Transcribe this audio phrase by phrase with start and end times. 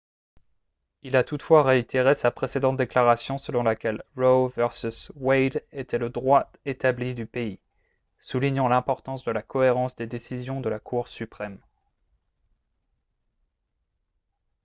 [1.03, 4.63] il a toutefois réitéré sa précédente déclaration selon laquelle roe v.
[5.17, 7.59] wade était le «droit établi du pays»
[8.17, 11.59] soulignant l’importance de la cohérence des décisions de la cour suprême